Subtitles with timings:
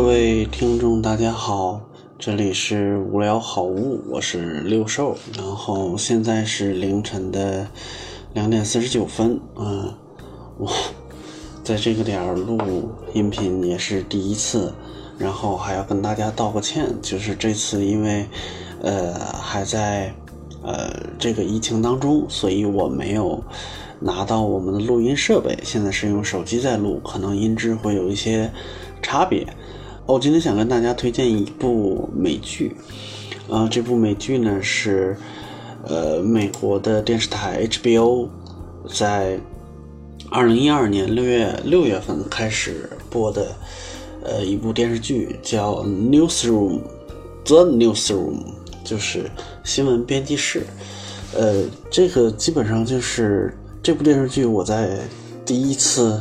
[0.00, 1.78] 各位听众，大家好，
[2.18, 7.68] 这里是无聊好物，我是六兽，然后现在是凌晨的
[8.32, 9.92] 两点四十九分，嗯，
[10.56, 10.72] 我
[11.62, 12.58] 在这个点儿录
[13.12, 14.72] 音频也是第一次，
[15.18, 18.24] 然后还要跟大家道个歉，就是这次因为
[18.80, 20.14] 呃还在
[20.62, 23.44] 呃这个疫情当中，所以我没有
[24.00, 28.50] 拿到我们的录音设备，现在是用手机在录，可能音质会有一些
[29.02, 29.46] 差别。
[30.10, 32.74] 我今天想跟大家推荐一部美剧，
[33.48, 35.16] 啊，这部美剧呢是，
[35.86, 38.28] 呃，美国的电视台 HBO
[38.92, 39.38] 在
[40.28, 43.54] 二零一二年六月六月份开始播的，
[44.24, 46.80] 呃，一部电视剧叫《Newsroom》
[47.44, 48.42] ，The Newsroom
[48.82, 49.30] 就是
[49.62, 50.66] 新闻编辑室，
[51.36, 54.98] 呃，这个基本上就是这部电视剧我在
[55.46, 56.20] 第一次。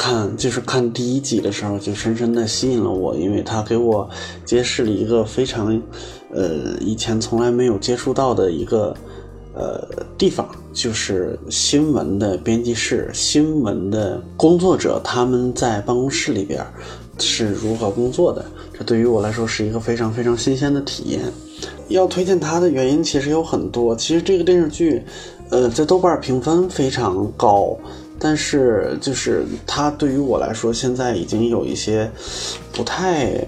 [0.00, 4.08] 看，就是看第一集的时候，就深深的吸引了我，因为他给我
[4.46, 5.78] 揭示了一个非常，
[6.32, 8.96] 呃，以前从来没有接触到的一个，
[9.54, 16.64] 呃，地方，就是新闻的编辑室，新闻的工作者他们在办公室里边
[17.18, 18.42] 是如何工作的。
[18.72, 21.20] 这对于我来说是一个非常非常新鲜的体验。
[21.88, 25.02] 要推荐它的原因其实有很多，其实这个电视剧，
[25.50, 27.76] 呃，在豆瓣评分非常高。
[28.20, 32.10] 但是，就是它对于我来说，现在已经有一些
[32.70, 33.42] 不太，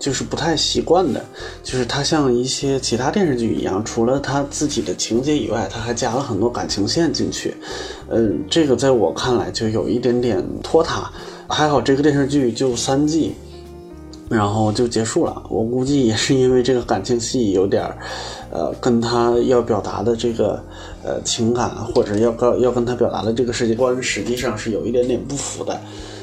[0.00, 1.24] 就是不太习惯的，
[1.62, 7.54] 就是它像一些其他电视剧一样，除了它自己的情节以外，它还加了很多感情线进去。
[8.10, 11.10] 嗯，这个在我看来就有一点点拖沓。
[11.48, 13.34] 还好这个电视剧就三季。
[14.30, 15.42] 然后就结束了。
[15.50, 17.98] 我估计也是因为这个感情戏有点儿，
[18.52, 20.62] 呃，跟他要表达的这个
[21.02, 25.76] 呃情感，或者要跟要跟他表达的这个世界观，实际上是有一点点不符的，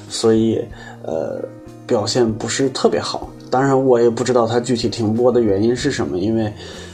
[0.09, 0.58] 所以
[1.03, 1.44] 呃
[1.86, 3.30] 表现不是特别好。
[3.52, 6.52] 当然，我也不知道他具体停播的原因是什么，因为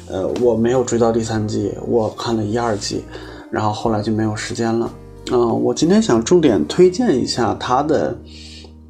[0.09, 3.03] 呃我没有追到第三季，我看了一二季，
[3.51, 4.91] 然后后来就没有时间了。
[5.31, 8.17] 嗯，我今天想重点推荐一下他的。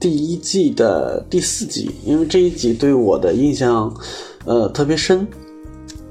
[0.04, 3.90] 第一季的第四集，因为这一集对我的印象，
[4.44, 5.26] 呃，特别深。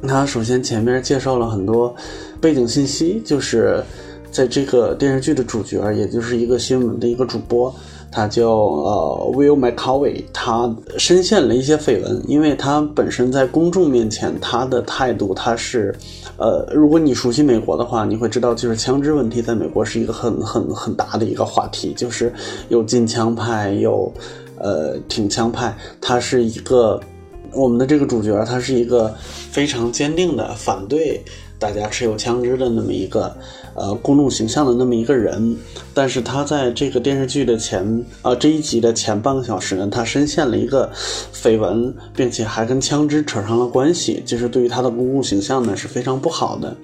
[0.09, 1.95] 他首先前面介绍了很多
[2.41, 3.85] 背景信息，就是
[4.31, 7.71] 在这个电视剧的主角，也就是一个新闻的一个主播。
[8.13, 15.95] 他叫呃 Will McCovey，他深陷了一些绯闻，因为他本身在公众面前他的态度，他是，
[16.37, 22.33] 呃，如果你熟悉美国的话，你会知道，就是枪支问题在美国是一个很很很大的一个话题，就是
[22.69, 24.13] 有禁枪派，有
[24.59, 27.01] 呃挺枪派，他是一个
[27.53, 29.15] 我们的这个主角，他是一个
[29.51, 31.23] 非常坚定的反对。
[31.59, 33.33] 大家持有枪支的那么一个，
[33.77, 35.57] 呃，公众形象的那么一个人，
[35.95, 40.91] 但是他在这个电视剧的前，啊，这一集的前半个小时呢，他深陷了一个
[41.33, 46.77] 绯闻，并且还跟枪支扯上了关系，就是对于他的公共形象呢是非常不好的。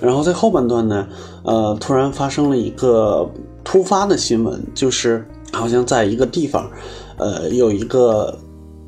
[0.00, 1.08] 然后在后半段呢，
[1.42, 3.28] 呃，突然发生了一个
[3.64, 6.70] 突发的新闻，就是好像在一个地方，
[7.16, 8.38] 呃，有一个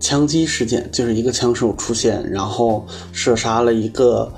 [0.02, 4.30] 枪击事件，就是一个枪手出现，然后射杀了一个。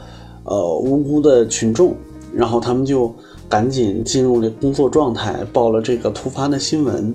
[0.47, 1.97] 呃，无辜的群众，
[2.31, 3.11] 然后他们就
[3.49, 7.15] 赶紧进入了工作状态，报了这个突发的新闻。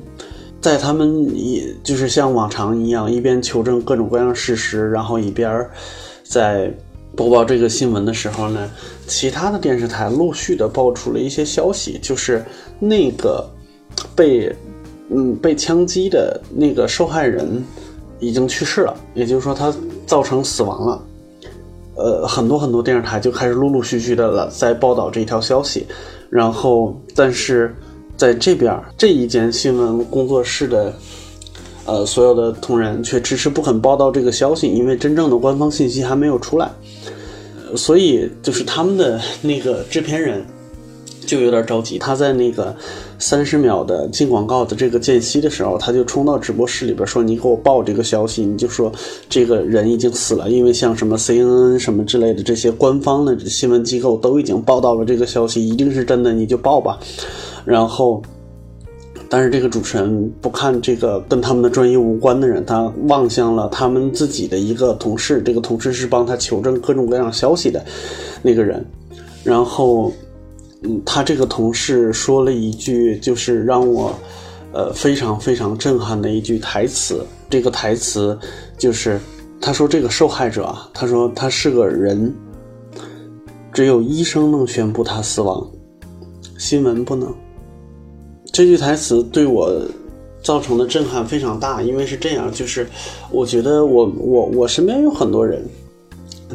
[0.60, 5.64] 在他们也就是像往常一样，一边求证各种各样事实，然后一边
[6.24, 6.74] 在
[7.16, 8.68] 播报这个新闻的时候呢，
[9.06, 12.44] 其他的电视台陆续的爆出了一些消息，就是
[12.80, 13.48] 那个
[14.16, 14.52] 被
[15.12, 17.64] 嗯被枪击的那个受害人
[18.20, 19.74] 已经去世了，也就是说他
[20.06, 21.04] 造成死亡了。
[21.96, 25.86] 呃，很多很多电视台就开始陆陆续续的了在报道这条消息，
[26.30, 27.76] 然后，但是
[28.16, 30.94] 在这边这一间新闻工作室的，
[31.86, 36.72] 呃，所有的同仁却迟迟不肯报道这个消息，因为真正的官方信息还没有出来，
[37.76, 40.46] 所以就是他们的那个制片人。
[41.30, 42.76] 就有点着急，他在那个
[43.20, 48.92] 三十秒的进广告的这个间隙的时候，他就冲到直播室里边说：“你给我报这个消息，你就说
[49.30, 56.98] 这个人已经死了，因为像什么 CNN 什么之类的这些官方的新闻机构都已经报道了这个消息，一定是真的，你就报吧。”
[57.64, 58.24] 然后，
[59.30, 67.86] 但是这个主持人不看这个跟他们的专业无关的人，他望向了他们自己的一个同事，这个同事是帮他求证各种各样消息的
[68.42, 68.84] 那个人，
[69.44, 70.12] 然后。
[70.84, 74.18] 嗯，他这个同事说了一句，就是让我，
[74.72, 77.26] 呃，非常非常震撼的一句台词。
[77.50, 78.38] 这个台词
[78.78, 79.20] 就是，
[79.60, 82.34] 他说这个受害者啊，他说他是个人，
[83.74, 85.70] 只有医生能宣布他死亡，
[86.58, 87.34] 新闻不能。
[88.54, 89.70] 这句台词对我，
[90.42, 92.88] 造成的震撼非常大，因为是这样，就是
[93.32, 95.62] 我觉得我我我身边有很多人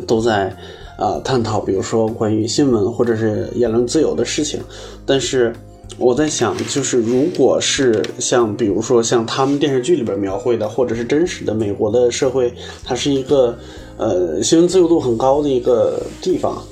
[0.07, 0.57] 都在
[0.99, 4.61] 呃探讨，比如说关于新闻或者是言论自由的事情，
[5.05, 5.53] 但是
[5.99, 12.53] 我在想，就是如果是像比如说像他们电视剧里边描绘的，或者是真实的美国的社会，
[12.83, 13.57] 它是一个
[13.97, 16.63] 呃新闻自由度很高的一个地方，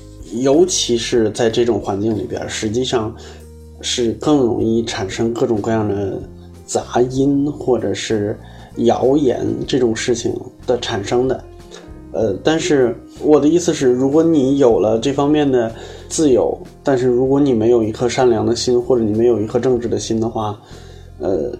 [0.41, 3.15] 尤其是在这种环境里边，实际上
[3.81, 6.21] 是更容易产生各种各样的。
[6.65, 8.39] 杂音或者是
[8.77, 10.35] 谣言这种事情
[10.67, 11.45] 的产生的，
[12.13, 15.75] 呃，但是我的意思是，如果你有了这方面的
[16.09, 20.59] 自由，但是如果你没有一颗善良的心，或者你没有一颗正直的心的话，
[21.19, 21.53] 呃，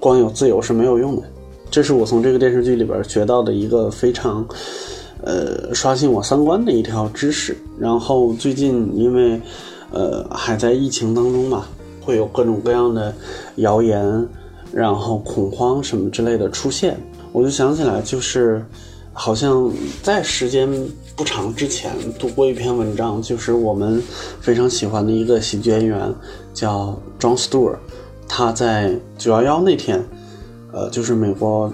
[0.00, 1.22] 光有自由是没有用的。
[1.70, 4.46] 这是我从这个电视剧里边学到的一个非常，
[5.22, 7.56] 呃，刷新我三观的一条知识。
[7.78, 9.40] 然后最近因为，
[9.90, 11.66] 呃，还在疫情当中嘛，
[12.00, 13.14] 会有各种各样的
[13.56, 14.28] 谣言。
[14.74, 16.96] 然后恐慌什么之类的出现，
[17.30, 18.64] 我就想起来，就是
[19.12, 19.70] 好像
[20.02, 20.68] 在时间
[21.14, 24.02] 不长之前读过一篇文章，就是我们
[24.40, 26.12] 非常喜欢的一个喜剧演员
[26.54, 27.76] 叫 John Stewart，
[28.28, 30.02] 他在九幺幺那天，
[30.72, 31.72] 呃，就是美国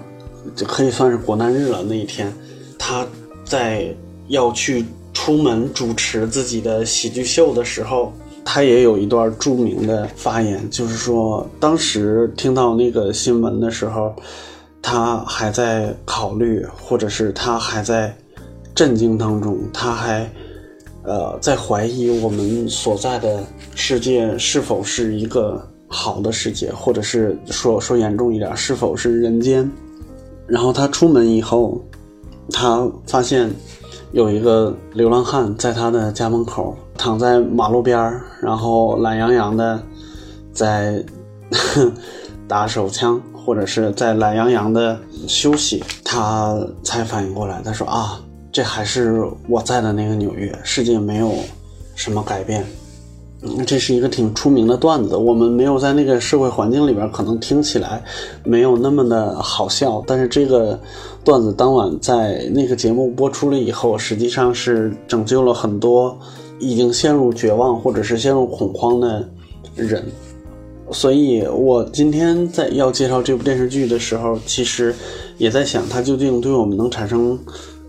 [0.55, 2.33] 就可以算是国难日了那一天，
[2.77, 3.07] 他
[3.45, 3.95] 在
[4.27, 8.13] 要去出门主持自己的喜剧秀的时候。
[8.45, 14.15] 他也有一段著名的发言，就是说，当时听到那个新闻的时候，
[14.81, 18.15] 他还在考虑，或者是他还在
[18.73, 20.29] 震惊当中，他还
[21.03, 23.43] 呃在怀疑我们所在的
[23.75, 29.69] 世界是否是一个好的世界，或者是说说严重一点，是否是人间。
[30.47, 31.79] 然后他出门以后，
[32.51, 33.49] 他发现
[34.11, 36.75] 有一个流浪汉在他的家门口。
[37.01, 39.81] 躺在马路边儿，然后懒洋洋的
[40.51, 41.01] 在
[42.45, 48.19] 打手枪，或者是在懒洋洋的休息，他才反应过来，他说：“啊，
[48.51, 51.33] 这还是我在的那个纽约，世界没有
[51.95, 52.65] 什么改变。”，
[53.65, 58.03] 这是一个挺出名的段子，我们没有在那个社会环境里边，可能听起来
[58.43, 60.79] 没有那么的好笑，但是这个
[61.23, 66.17] 段子当晚在那个节目播出了以后，实际上是拯救了很多。
[66.61, 69.25] 已经陷入绝望或者是陷入恐慌的
[69.77, 70.03] 人，
[70.91, 74.93] 所以我今天在要介绍这部电视剧的时候，其实
[75.37, 77.37] 也在想它究竟对我们能产生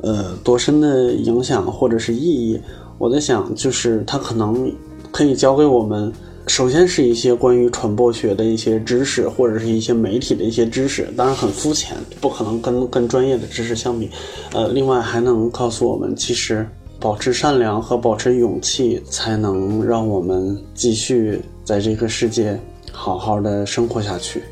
[0.02, 2.60] 呃多深的影响或者是意义。
[2.98, 4.70] 我在想，就是它可能
[5.10, 6.12] 可以教给我们，
[6.46, 14.10] 首先是一些关于传播学的一些知识，或者是一些媒体的一些知识，当然很肤浅，不可能跟跟专业的知识相比。
[14.52, 16.66] 呃，另外还能告诉我们，其实。
[17.02, 22.60] 保持善良和保持勇气，才能让我们继续在这个世界
[22.92, 24.42] 好好的生活下去。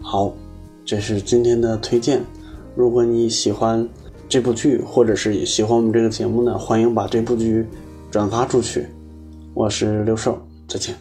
[0.00, 0.32] 好，
[0.84, 2.22] 这是今天的推荐。
[2.76, 3.88] 如果你喜欢
[4.28, 7.66] 这部剧，或者是喜欢我们这个节目呢，欢迎把这部剧
[8.10, 8.86] 转发出去。
[9.54, 10.94] 我是刘寿，再见。